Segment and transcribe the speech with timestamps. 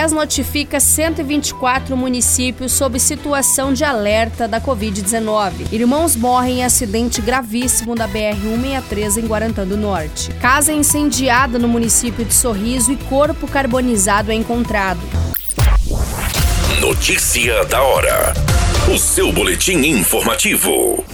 [0.00, 5.72] SES notifica 124 municípios sob situação de alerta da Covid-19.
[5.72, 10.30] Irmãos morrem em acidente gravíssimo da BR-163 em Guarantã do Norte.
[10.40, 15.00] Casa incendiada no município de Sorriso e corpo carbonizado é encontrado.
[16.80, 18.32] Notícia da hora.
[18.92, 21.04] O seu boletim informativo.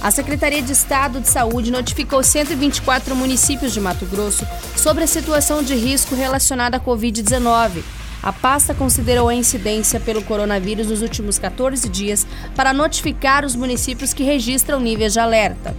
[0.00, 5.60] A Secretaria de Estado de Saúde notificou 124 municípios de Mato Grosso sobre a situação
[5.60, 7.82] de risco relacionada à Covid-19.
[8.22, 14.12] A pasta considerou a incidência pelo coronavírus nos últimos 14 dias para notificar os municípios
[14.12, 15.74] que registram níveis de alerta.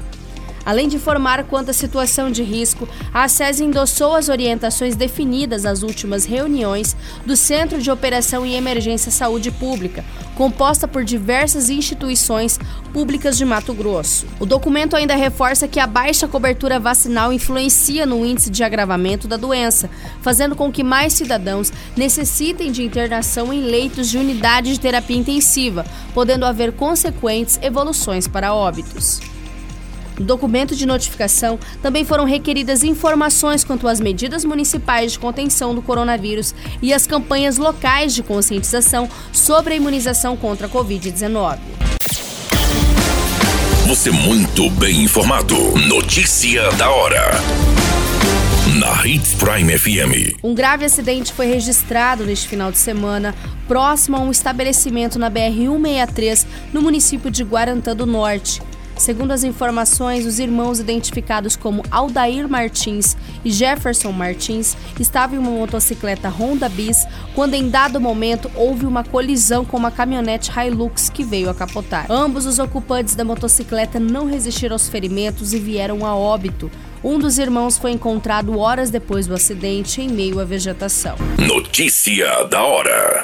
[0.66, 5.84] Além de informar quanto à situação de risco, a SES endossou as orientações definidas nas
[5.84, 10.04] últimas reuniões do Centro de Operação e Emergência Saúde Pública,
[10.36, 12.60] composta por diversas instituições
[12.94, 14.26] públicas de Mato Grosso.
[14.40, 19.38] O documento ainda reforça que a baixa cobertura vacinal influencia no índice de agravamento da
[19.38, 19.90] doença,
[20.22, 25.86] fazendo com que mais cidadãos necessitem de internação em leitos de unidade de terapia intensiva,
[26.14, 29.20] podendo haver consequentes evoluções para óbitos.
[30.20, 35.82] No documento de notificação também foram requeridas informações quanto às medidas municipais de contenção do
[35.82, 41.58] coronavírus e as campanhas locais de conscientização sobre a imunização contra a Covid-19.
[43.88, 45.56] Você muito bem informado.
[45.88, 47.32] Notícia da hora.
[48.78, 50.38] Na Hits Prime FM.
[50.44, 53.34] Um grave acidente foi registrado neste final de semana
[53.68, 58.62] próximo a um estabelecimento na BR-163 no município de Guarantã do Norte.
[59.00, 65.52] Segundo as informações, os irmãos identificados como Aldair Martins e Jefferson Martins estavam em uma
[65.52, 71.24] motocicleta Honda Bis quando, em dado momento, houve uma colisão com uma caminhonete Hilux que
[71.24, 72.08] veio a capotar.
[72.12, 76.70] Ambos os ocupantes da motocicleta não resistiram aos ferimentos e vieram a óbito.
[77.02, 81.16] Um dos irmãos foi encontrado horas depois do acidente em meio à vegetação.
[81.38, 83.24] Notícia da hora.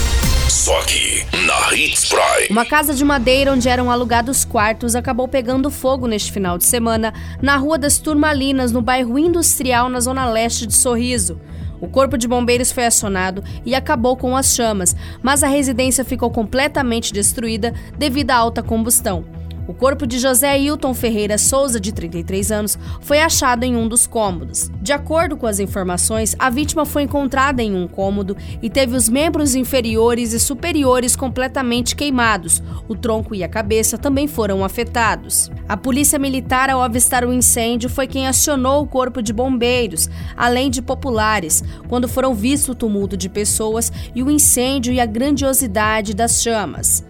[0.61, 2.47] Só aqui, na Hits Prime.
[2.51, 7.15] Uma casa de madeira onde eram alugados quartos acabou pegando fogo neste final de semana
[7.41, 11.41] na Rua das Turmalinas, no bairro Industrial, na zona leste de Sorriso.
[11.81, 16.29] O corpo de bombeiros foi acionado e acabou com as chamas, mas a residência ficou
[16.29, 19.40] completamente destruída devido à alta combustão.
[19.71, 24.05] O corpo de José Hilton Ferreira Souza, de 33 anos, foi achado em um dos
[24.05, 24.69] cômodos.
[24.81, 29.07] De acordo com as informações, a vítima foi encontrada em um cômodo e teve os
[29.07, 32.61] membros inferiores e superiores completamente queimados.
[32.85, 35.49] O tronco e a cabeça também foram afetados.
[35.69, 40.69] A polícia militar, ao avistar o incêndio, foi quem acionou o corpo de bombeiros, além
[40.69, 46.13] de populares, quando foram vistos o tumulto de pessoas e o incêndio e a grandiosidade
[46.13, 47.09] das chamas.